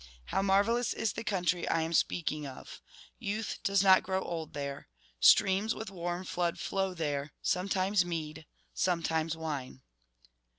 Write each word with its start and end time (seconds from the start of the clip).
How 0.25 0.41
marvellous 0.41 0.93
is 0.93 1.13
the 1.13 1.23
country 1.23 1.67
I 1.67 1.81
am 1.83 1.93
speaking 1.93 2.47
of! 2.47 2.81
Youth 3.19 3.59
does 3.63 3.83
not 3.83 4.01
grow 4.01 4.23
old 4.23 4.53
there. 4.55 4.87
Streams 5.19 5.75
with 5.75 5.91
warm 5.91 6.23
flood 6.25 6.57
flow 6.57 6.95
there; 6.95 7.33
sometimes 7.43 8.03
mead, 8.03 8.47
sometimes 8.73 9.37
wine. 9.37 9.83